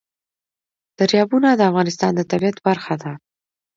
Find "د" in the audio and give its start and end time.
1.55-1.61, 2.15-2.21